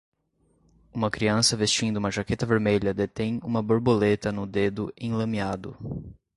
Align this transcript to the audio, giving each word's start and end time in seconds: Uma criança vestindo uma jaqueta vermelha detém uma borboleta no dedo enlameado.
Uma 0.91 1.11
criança 1.11 1.55
vestindo 1.55 1.97
uma 1.97 2.09
jaqueta 2.09 2.43
vermelha 2.43 2.91
detém 2.91 3.39
uma 3.43 3.61
borboleta 3.61 4.31
no 4.31 4.47
dedo 4.47 4.91
enlameado. 4.99 5.77